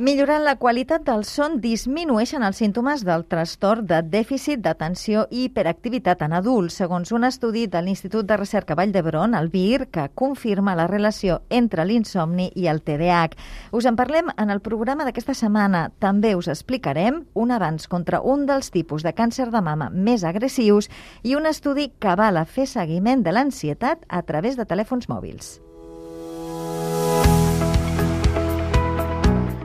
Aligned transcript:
Millorant 0.00 0.46
la 0.46 0.54
qualitat 0.56 1.02
del 1.04 1.26
son 1.28 1.58
disminueixen 1.60 2.40
els 2.46 2.56
símptomes 2.62 3.02
del 3.04 3.26
trastorn 3.28 3.84
de 3.84 3.98
dèficit 4.14 4.62
d'atenció 4.64 5.26
i 5.28 5.42
hiperactivitat 5.44 6.24
en 6.24 6.32
adults, 6.38 6.78
segons 6.80 7.12
un 7.12 7.28
estudi 7.28 7.66
de 7.68 7.82
l'Institut 7.84 8.24
de 8.24 8.38
Recerca 8.40 8.78
Vall 8.80 8.94
d'Hebron, 8.96 9.36
el 9.36 9.52
VIR, 9.52 9.90
que 9.92 10.08
confirma 10.16 10.78
la 10.78 10.88
relació 10.88 11.42
entre 11.50 11.84
l'insomni 11.84 12.48
i 12.56 12.70
el 12.72 12.80
TDAH. 12.80 13.36
Us 13.76 13.92
en 13.92 14.00
parlem 14.00 14.32
en 14.38 14.48
el 14.48 14.64
programa 14.64 15.04
d'aquesta 15.04 15.36
setmana. 15.36 15.90
També 16.00 16.32
us 16.32 16.48
explicarem 16.48 17.26
un 17.34 17.52
avanç 17.52 17.84
contra 17.92 18.24
un 18.24 18.48
dels 18.48 18.72
tipus 18.72 19.04
de 19.04 19.12
càncer 19.12 19.50
de 19.52 19.60
mama 19.60 19.92
més 19.92 20.24
agressius 20.24 20.88
i 21.22 21.36
un 21.36 21.44
estudi 21.44 21.90
que 22.00 22.16
val 22.16 22.40
a 22.40 22.48
fer 22.48 22.64
seguiment 22.64 23.20
de 23.20 23.36
l'ansietat 23.36 24.08
a 24.08 24.22
través 24.24 24.56
de 24.56 24.64
telèfons 24.64 25.12
mòbils. 25.12 25.58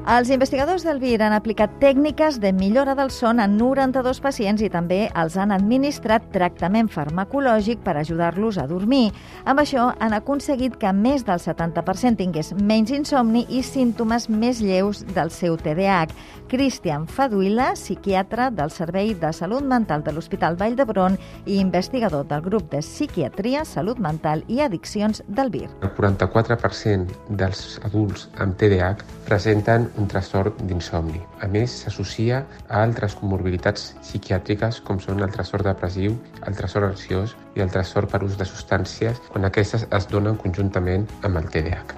Els 0.06 0.30
investigadors 0.30 0.84
del 0.86 1.00
VIR 1.02 1.24
han 1.26 1.34
aplicat 1.34 1.80
tècniques 1.82 2.36
de 2.38 2.52
millora 2.54 2.94
del 2.94 3.10
son 3.10 3.40
a 3.42 3.48
92 3.50 4.20
pacients 4.22 4.62
i 4.62 4.68
també 4.70 5.08
els 5.18 5.34
han 5.34 5.50
administrat 5.50 6.28
tractament 6.30 6.92
farmacològic 6.94 7.82
per 7.82 7.96
ajudar-los 7.98 8.60
a 8.62 8.68
dormir. 8.70 9.08
Amb 9.50 9.64
això 9.64 9.88
han 9.98 10.14
aconseguit 10.14 10.78
que 10.78 10.92
més 10.94 11.26
del 11.26 11.42
70% 11.42 12.22
tingués 12.22 12.54
menys 12.54 12.94
insomni 12.94 13.48
i 13.50 13.64
símptomes 13.66 14.30
més 14.30 14.62
lleus 14.62 15.02
del 15.18 15.34
seu 15.34 15.58
TDAH. 15.58 16.14
Cristian 16.54 17.08
Faduila, 17.10 17.72
psiquiatre 17.74 18.52
del 18.54 18.70
Servei 18.70 19.16
de 19.18 19.34
Salut 19.34 19.66
Mental 19.66 20.06
de 20.06 20.14
l'Hospital 20.14 20.54
Vall 20.60 20.78
d'Hebron 20.78 21.18
i 21.48 21.58
investigador 21.58 22.30
del 22.30 22.46
grup 22.46 22.70
de 22.70 22.84
Psiquiatria, 22.86 23.66
Salut 23.66 23.98
Mental 23.98 24.46
i 24.46 24.62
Addiccions 24.62 25.24
del 25.26 25.50
VIR. 25.50 25.74
El 25.82 25.96
44% 25.98 27.34
dels 27.42 27.66
adults 27.90 28.30
amb 28.38 28.54
TDAH 28.62 29.02
presenten 29.26 29.90
un 29.98 30.08
trastorn 30.12 30.54
d'insomni. 30.68 31.22
A 31.42 31.48
més, 31.52 31.74
s'associa 31.84 32.44
a 32.68 32.82
altres 32.84 33.16
comorbilitats 33.20 33.94
psiquiàtriques 34.02 34.82
com 34.88 35.00
són 35.04 35.24
el 35.24 35.34
trastorn 35.34 35.68
depressiu, 35.68 36.16
el 36.48 36.58
trastorn 36.58 36.92
ansiós 36.92 37.36
i 37.56 37.64
el 37.66 37.72
trastorn 37.74 38.12
per 38.12 38.24
ús 38.28 38.38
de 38.40 38.48
substàncies 38.48 39.22
quan 39.32 39.48
aquestes 39.48 39.88
es 39.90 40.10
donen 40.12 40.40
conjuntament 40.42 41.08
amb 41.24 41.42
el 41.42 41.52
TDAH. 41.54 41.96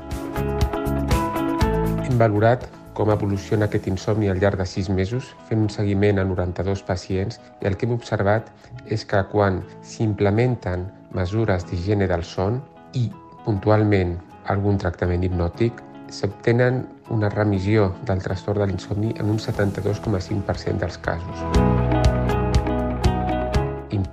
Hem 2.08 2.20
valorat 2.22 2.68
com 2.98 3.12
evoluciona 3.14 3.68
aquest 3.68 3.86
insomni 3.92 4.30
al 4.32 4.40
llarg 4.42 4.58
de 4.58 4.66
6 4.66 4.88
mesos, 4.90 5.28
fent 5.50 5.62
un 5.62 5.70
seguiment 5.70 6.18
a 6.18 6.26
92 6.26 6.82
pacients 6.88 7.38
i 7.62 7.68
el 7.70 7.78
que 7.78 7.86
hem 7.86 7.94
observat 7.94 8.50
és 8.90 9.06
que 9.06 9.22
quan 9.30 9.62
s'implementen 9.86 10.88
mesures 11.14 11.68
d'higiene 11.70 12.08
del 12.10 12.26
son 12.26 12.58
i 12.98 13.06
puntualment 13.46 14.16
algun 14.50 14.80
tractament 14.82 15.28
hipnòtic, 15.28 15.84
s'obtenen 16.10 16.86
una 17.10 17.30
remissió 17.30 17.94
del 18.06 18.22
trastorn 18.24 18.64
de 18.64 18.68
l'insomni 18.72 19.14
en 19.18 19.30
un 19.34 19.40
72,5% 19.40 20.78
dels 20.84 20.98
casos 20.98 21.87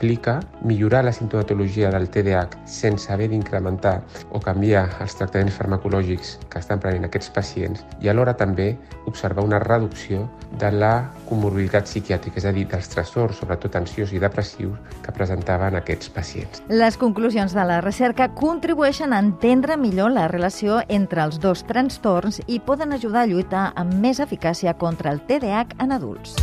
implica 0.05 0.41
millorar 0.63 1.05
la 1.05 1.13
sintomatologia 1.13 1.91
del 1.91 2.11
TDAH 2.11 2.67
sense 2.67 3.11
haver 3.13 3.31
d'incrementar 3.31 4.03
o 4.33 4.41
canviar 4.41 4.85
els 5.01 5.17
tractaments 5.17 5.57
farmacològics 5.57 6.35
que 6.53 6.61
estan 6.61 6.81
prenent 6.81 7.07
aquests 7.09 7.31
pacients 7.33 7.85
i 8.05 8.11
alhora 8.13 8.35
també 8.37 8.75
observar 9.09 9.45
una 9.45 9.59
reducció 9.59 10.29
de 10.61 10.71
la 10.73 11.11
comorbilitat 11.29 11.89
psiquiàtrica, 11.89 12.39
és 12.39 12.45
a 12.45 12.53
dir, 12.53 12.67
dels 12.69 12.89
trastorns, 12.93 13.41
sobretot 13.41 13.77
ansiós 13.77 14.13
i 14.13 14.21
depressius, 14.21 14.77
que 15.03 15.13
presentaven 15.13 15.77
aquests 15.81 16.13
pacients. 16.13 16.63
Les 16.69 16.99
conclusions 17.01 17.57
de 17.57 17.65
la 17.65 17.81
recerca 17.81 18.29
contribueixen 18.37 19.13
a 19.13 19.23
entendre 19.25 19.79
millor 19.81 20.13
la 20.13 20.29
relació 20.29 20.83
entre 20.89 21.25
els 21.25 21.41
dos 21.41 21.65
trastorns 21.65 22.43
i 22.47 22.61
poden 22.61 22.93
ajudar 22.93 23.25
a 23.25 23.31
lluitar 23.33 23.67
amb 23.75 23.97
més 24.05 24.21
eficàcia 24.21 24.77
contra 24.77 25.13
el 25.13 25.25
TDAH 25.25 25.81
en 25.81 25.97
adults. 25.97 26.37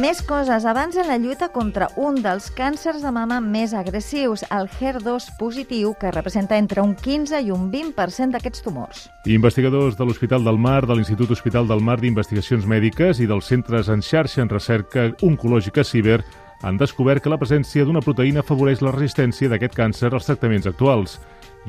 Més 0.00 0.18
coses. 0.26 0.64
Abans 0.66 0.96
en 0.98 1.06
la 1.06 1.20
lluita 1.22 1.46
contra 1.54 1.86
un 2.00 2.16
dels 2.18 2.48
càncers 2.50 3.02
de 3.04 3.10
mama 3.14 3.36
més 3.38 3.70
agressius, 3.78 4.42
el 4.50 4.66
HER2 4.66 5.28
positiu, 5.38 5.92
que 6.00 6.10
representa 6.10 6.58
entre 6.58 6.82
un 6.82 6.96
15 6.98 7.38
i 7.46 7.52
un 7.54 7.68
20% 7.70 8.34
d'aquests 8.34 8.64
tumors. 8.64 9.04
Investigadors 9.30 9.94
de 9.94 10.08
l'Hospital 10.08 10.42
del 10.42 10.58
Mar, 10.58 10.80
de 10.88 10.96
l'Institut 10.98 11.30
Hospital 11.30 11.70
del 11.70 11.84
Mar 11.84 12.00
d'Investigacions 12.02 12.66
Mèdiques 12.66 13.22
i 13.22 13.30
dels 13.30 13.46
centres 13.46 13.92
en 13.92 14.02
xarxa 14.02 14.42
en 14.42 14.50
recerca 14.50 15.12
oncològica 15.22 15.86
CIBER 15.86 16.24
han 16.64 16.80
descobert 16.80 17.22
que 17.22 17.30
la 17.30 17.38
presència 17.38 17.86
d'una 17.86 18.02
proteïna 18.02 18.42
afavoreix 18.42 18.82
la 18.82 18.94
resistència 18.94 19.52
d'aquest 19.52 19.78
càncer 19.78 20.10
als 20.10 20.26
tractaments 20.26 20.66
actuals 20.66 21.20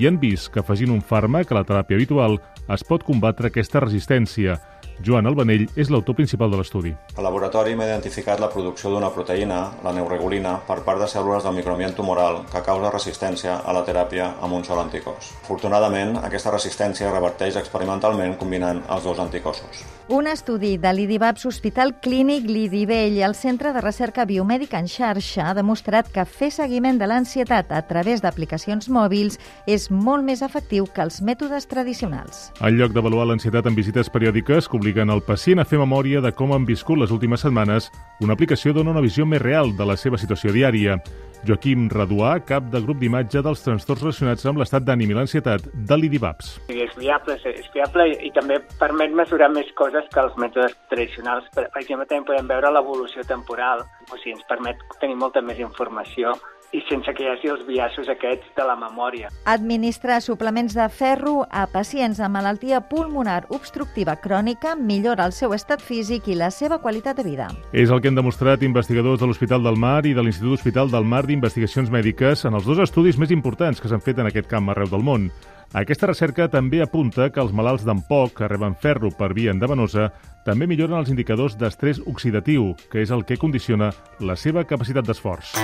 i 0.01 0.09
han 0.09 0.17
vist 0.17 0.49
que 0.51 0.63
afegint 0.63 0.91
un 0.91 1.03
fàrmac 1.05 1.51
a 1.51 1.59
la 1.59 1.67
teràpia 1.67 1.99
habitual 1.99 2.39
es 2.73 2.83
pot 2.87 3.05
combatre 3.05 3.51
aquesta 3.51 3.83
resistència. 3.83 4.57
Joan 5.03 5.27
Albanell 5.27 5.65
és 5.75 5.89
l'autor 5.91 6.15
principal 6.15 6.51
de 6.51 6.59
l'estudi. 6.59 6.93
El 7.17 7.25
laboratori 7.27 7.75
m'ha 7.75 7.87
identificat 7.89 8.39
la 8.39 8.49
producció 8.53 8.91
d'una 8.93 9.11
proteïna, 9.11 9.59
la 9.83 9.93
neuregulina, 9.95 10.55
per 10.67 10.79
part 10.87 11.01
de 11.01 11.09
cèl·lules 11.11 11.43
del 11.43 11.57
microambient 11.57 11.95
tumoral 11.97 12.43
que 12.51 12.63
causa 12.63 12.93
resistència 12.93 13.57
a 13.59 13.75
la 13.75 13.83
teràpia 13.87 14.31
amb 14.41 14.55
un 14.59 14.63
sol 14.63 14.79
anticòs. 14.83 15.33
Afortunadament, 15.43 16.15
aquesta 16.23 16.53
resistència 16.55 17.11
reverteix 17.11 17.59
experimentalment 17.59 18.37
combinant 18.39 18.83
els 18.87 19.03
dos 19.03 19.19
anticossos. 19.19 19.83
Un 20.07 20.27
estudi 20.27 20.77
de 20.77 20.91
l'IDIVAPS 20.93 21.47
Hospital 21.47 21.95
Clínic 21.99 22.45
Lidivell, 22.45 23.17
el 23.25 23.33
Centre 23.33 23.71
de 23.73 23.81
Recerca 23.81 24.21
Biomèdica 24.29 24.77
en 24.77 24.85
xarxa, 24.85 25.47
ha 25.49 25.55
demostrat 25.57 26.11
que 26.13 26.27
fer 26.29 26.51
seguiment 26.53 26.99
de 27.01 27.07
l'ansietat 27.09 27.73
a 27.73 27.81
través 27.89 28.21
d'aplicacions 28.21 28.85
mòbils 28.85 29.39
és 29.65 29.89
molt 29.89 30.21
més 30.21 30.43
efectiu 30.45 30.85
que 30.85 31.01
els 31.01 31.23
mètodes 31.25 31.65
tradicionals. 31.65 32.51
En 32.61 32.77
lloc 32.77 32.93
d'avaluar 32.93 33.25
l'ansietat 33.31 33.65
en 33.65 33.73
visites 33.73 34.13
periòdiques, 34.13 34.69
obliguen 34.77 35.09
el 35.09 35.25
pacient 35.25 35.63
a 35.63 35.65
fer 35.65 35.81
memòria 35.81 36.21
de 36.21 36.35
com 36.37 36.53
han 36.53 36.69
viscut 36.69 37.01
les 37.01 37.09
últimes 37.09 37.41
setmanes, 37.41 37.89
una 38.21 38.37
aplicació 38.37 38.77
dona 38.77 38.93
una 38.93 39.01
visió 39.01 39.25
més 39.25 39.41
real 39.41 39.73
de 39.73 39.89
la 39.89 39.97
seva 39.97 40.21
situació 40.21 40.53
diària. 40.53 41.01
Joaquim 41.47 41.89
Raduà, 41.91 42.37
cap 42.47 42.71
de 42.73 42.81
grup 42.85 43.01
d'imatge 43.01 43.43
dels 43.45 43.63
trastorns 43.65 44.03
relacionats 44.03 44.47
amb 44.49 44.61
l'estat 44.61 44.85
d'ànim 44.87 45.11
i 45.11 45.17
l'ansietat 45.17 45.67
de 45.73 45.99
l'IDIVAPS. 45.99 46.55
És 46.71 46.95
fiable, 46.95 47.37
és 47.51 47.69
fiable 47.73 48.07
i 48.25 48.31
també 48.35 48.61
permet 48.79 49.13
mesurar 49.17 49.51
més 49.53 49.69
coses 49.79 50.07
que 50.13 50.23
els 50.23 50.35
mètodes 50.41 50.75
tradicionals. 50.93 51.47
Per, 51.55 51.67
per 51.73 51.83
exemple, 51.83 52.07
també 52.09 52.31
podem 52.31 52.51
veure 52.53 52.73
l'evolució 52.73 53.25
temporal, 53.27 53.85
o 54.09 54.19
sigui, 54.21 54.37
ens 54.37 54.47
permet 54.49 54.81
tenir 55.01 55.19
molta 55.19 55.43
més 55.45 55.59
informació 55.59 56.35
i 56.73 56.81
sense 56.89 57.13
que 57.13 57.23
hi 57.23 57.29
hagi 57.31 57.51
els 57.51 57.63
biaixos 57.67 58.09
aquests 58.11 58.49
de 58.57 58.65
la 58.67 58.75
memòria. 58.79 59.29
Administrar 59.45 60.21
suplements 60.21 60.75
de 60.75 60.87
ferro 60.89 61.45
a 61.49 61.65
pacients 61.71 62.19
amb 62.19 62.37
malaltia 62.37 62.81
pulmonar 62.89 63.45
obstructiva 63.49 64.17
crònica 64.21 64.75
millora 64.75 65.25
el 65.29 65.35
seu 65.35 65.53
estat 65.53 65.81
físic 65.81 66.27
i 66.27 66.37
la 66.39 66.51
seva 66.51 66.79
qualitat 66.83 67.17
de 67.21 67.27
vida. 67.27 67.49
És 67.73 67.91
el 67.91 68.01
que 68.01 68.11
han 68.11 68.19
demostrat 68.19 68.63
investigadors 68.63 69.21
de 69.21 69.29
l'Hospital 69.29 69.63
del 69.63 69.79
Mar 69.79 70.05
i 70.05 70.13
de 70.13 70.23
l'Institut 70.23 70.59
Hospital 70.59 70.91
del 70.91 71.05
Mar 71.05 71.25
d'Investigacions 71.25 71.91
Mèdiques 71.91 72.45
en 72.45 72.57
els 72.57 72.65
dos 72.65 72.81
estudis 72.83 73.19
més 73.21 73.31
importants 73.31 73.81
que 73.81 73.91
s'han 73.91 74.03
fet 74.03 74.19
en 74.19 74.31
aquest 74.31 74.49
camp 74.51 74.69
arreu 74.73 74.91
del 74.91 75.05
món. 75.05 75.29
Aquesta 75.75 76.07
recerca 76.07 76.47
també 76.47 76.79
apunta 76.83 77.27
que 77.33 77.41
els 77.41 77.51
malalts 77.51 77.83
d'empoc 77.87 78.37
que 78.37 78.47
reben 78.47 78.77
ferro 78.79 79.11
per 79.11 79.33
via 79.33 79.51
endavenosa 79.51 80.11
també 80.45 80.69
milloren 80.69 81.01
els 81.01 81.09
indicadors 81.11 81.57
d'estrès 81.57 81.99
oxidatiu, 82.05 82.75
que 82.91 83.01
és 83.01 83.11
el 83.11 83.25
que 83.25 83.39
condiciona 83.41 83.91
la 84.21 84.37
seva 84.39 84.63
capacitat 84.63 85.09
d'esforç. 85.09 85.55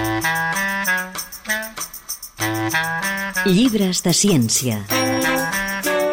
Llibres 3.46 4.04
de 4.06 4.12
ciència. 4.14 4.76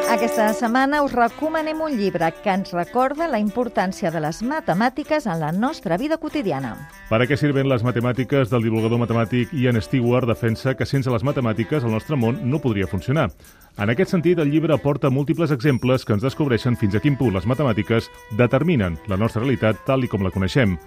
Aquesta 0.09 0.47
setmana 0.56 1.03
us 1.05 1.12
recomanem 1.12 1.83
un 1.84 1.93
llibre 1.99 2.31
que 2.41 2.55
ens 2.55 2.71
recorda 2.72 3.27
la 3.28 3.41
importància 3.43 4.09
de 4.11 4.23
les 4.25 4.38
matemàtiques 4.41 5.26
en 5.29 5.37
la 5.43 5.50
nostra 5.53 5.99
vida 6.00 6.17
quotidiana. 6.17 6.88
¿Para 7.11 7.26
qué 7.26 7.37
sirven 7.37 7.69
les 7.69 7.85
matemàtiques 7.85 8.49
del 8.49 8.64
divulgador 8.64 9.03
matemàtic 9.03 9.53
Ian 9.53 9.76
Stewart 9.82 10.26
defensa 10.26 10.73
que 10.75 10.87
sense 10.87 11.12
les 11.12 11.23
matemàtiques 11.23 11.85
el 11.85 11.93
nostre 11.93 12.17
món 12.17 12.41
no 12.49 12.62
podria 12.64 12.88
funcionar. 12.88 13.29
En 13.76 13.91
aquest 13.93 14.17
sentit, 14.17 14.38
el 14.38 14.50
llibre 14.50 14.73
aporta 14.73 15.11
múltiples 15.11 15.53
exemples 15.53 16.06
que 16.06 16.17
ens 16.17 16.25
descobreixen 16.25 16.81
fins 16.81 16.97
a 16.97 17.00
quin 17.05 17.20
punt 17.20 17.37
les 17.37 17.47
matemàtiques 17.47 18.08
determinen 18.41 18.97
la 19.06 19.20
nostra 19.20 19.44
realitat 19.44 19.85
tal 19.85 20.03
i 20.03 20.08
com 20.08 20.25
la 20.25 20.32
coneixem. 20.32 20.79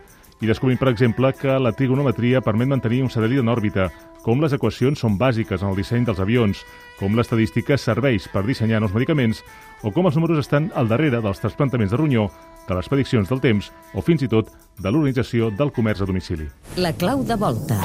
I 0.41 0.47
descobrim, 0.49 0.77
per 0.81 0.89
exemple, 0.89 1.29
que 1.37 1.53
la 1.61 1.71
trigonometria 1.77 2.41
permet 2.41 2.69
mantenir 2.71 3.03
un 3.05 3.11
satèl·lit 3.13 3.43
en 3.43 3.51
òrbita, 3.53 3.91
com 4.25 4.41
les 4.41 4.53
equacions 4.57 4.99
són 5.01 5.17
bàsiques 5.17 5.61
en 5.61 5.69
el 5.69 5.77
disseny 5.77 6.05
dels 6.05 6.21
avions, 6.21 6.63
com 6.97 7.13
l'estadística 7.17 7.77
serveix 7.77 8.25
per 8.33 8.41
dissenyar 8.47 8.81
nous 8.81 8.93
medicaments 8.93 9.43
o 9.85 9.93
com 9.93 10.09
els 10.09 10.17
números 10.17 10.41
estan 10.41 10.71
al 10.73 10.89
darrere 10.89 11.21
dels 11.21 11.41
trasplantaments 11.41 11.93
de 11.93 11.99
ronyó, 12.01 12.27
de 12.67 12.77
les 12.77 12.89
prediccions 12.89 13.29
del 13.29 13.41
temps 13.41 13.71
o 13.93 14.01
fins 14.05 14.25
i 14.25 14.29
tot 14.29 14.49
de 14.81 14.89
l'organització 14.89 15.51
del 15.53 15.73
comerç 15.73 16.01
a 16.01 16.09
domicili. 16.09 16.49
La 16.77 16.93
clau 16.93 17.21
de 17.25 17.37
volta. 17.37 17.77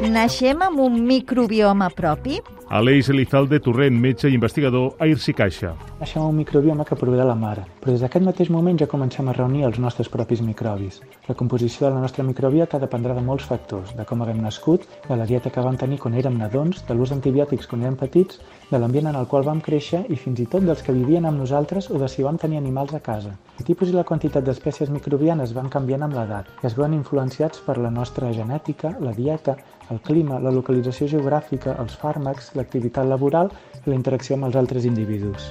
Naixem 0.00 0.60
amb 0.64 0.80
un 0.80 1.00
microbioma 1.04 1.90
propi? 1.92 2.40
Aleix 2.68 3.08
Elizalde 3.12 3.60
Torrent, 3.60 3.96
metge 4.00 4.28
i 4.28 4.36
investigador 4.36 4.94
a 5.00 5.08
Irsi 5.10 5.36
Caixa. 5.36 5.74
Amb 6.00 6.30
un 6.30 6.36
microbioma 6.36 6.84
que 6.88 6.96
prové 6.96 7.18
de 7.18 7.24
la 7.28 7.34
mare 7.36 7.66
però 7.80 7.92
des 7.92 8.02
d'aquest 8.04 8.24
mateix 8.24 8.50
moment 8.52 8.78
ja 8.80 8.86
comencem 8.88 9.28
a 9.28 9.32
reunir 9.36 9.64
els 9.64 9.78
nostres 9.80 10.08
propis 10.12 10.40
microbis. 10.44 10.98
La 11.28 11.34
composició 11.34 11.86
de 11.86 11.94
la 11.94 12.00
nostra 12.00 12.24
microbiota 12.24 12.78
dependrà 12.80 13.14
de 13.16 13.24
molts 13.24 13.46
factors, 13.48 13.94
de 13.96 14.04
com 14.04 14.20
haguem 14.22 14.42
nascut, 14.44 14.84
de 15.08 15.16
la 15.16 15.26
dieta 15.28 15.50
que 15.50 15.64
vam 15.64 15.76
tenir 15.80 15.98
quan 15.98 16.14
érem 16.14 16.36
nadons, 16.36 16.82
de 16.88 16.94
l'ús 16.94 17.12
d'antibiòtics 17.12 17.68
quan 17.70 17.84
érem 17.84 17.96
petits, 17.96 18.40
de 18.70 18.78
l'ambient 18.78 19.10
en 19.10 19.16
el 19.16 19.26
qual 19.26 19.44
vam 19.48 19.60
créixer 19.64 20.02
i 20.08 20.16
fins 20.16 20.40
i 20.40 20.46
tot 20.46 20.64
dels 20.66 20.82
que 20.84 20.96
vivien 20.96 21.24
amb 21.24 21.40
nosaltres 21.40 21.90
o 21.90 21.98
de 21.98 22.08
si 22.08 22.22
vam 22.22 22.38
tenir 22.38 22.60
animals 22.60 22.94
a 22.94 23.00
casa. 23.00 23.36
El 23.58 23.68
tipus 23.68 23.88
i 23.88 23.96
la 23.96 24.04
quantitat 24.04 24.44
d'espècies 24.44 24.92
microbianes 24.92 25.52
van 25.56 25.72
canviant 25.72 26.04
amb 26.04 26.16
l'edat 26.16 26.48
i 26.62 26.66
es 26.68 26.76
veuen 26.76 26.96
influenciats 26.96 27.60
per 27.64 27.78
la 27.78 27.90
nostra 27.90 28.32
genètica, 28.32 28.96
la 29.00 29.12
dieta, 29.16 29.56
el 29.90 30.00
clima, 30.00 30.38
la 30.40 30.52
localització 30.54 31.08
geogràfica, 31.08 31.76
els 31.80 31.96
fàrmacs, 31.96 32.52
l'activitat 32.54 33.08
laboral 33.08 33.52
i 33.84 33.88
la 33.90 33.96
interacció 33.96 34.36
amb 34.36 34.50
els 34.50 34.60
altres 34.60 34.84
individus. 34.84 35.50